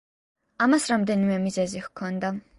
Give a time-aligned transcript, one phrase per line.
[0.65, 2.35] ამას რამდენიმე მიზეზი ჰქონდა.